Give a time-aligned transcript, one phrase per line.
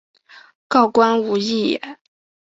[0.67, 1.99] 告官无益也。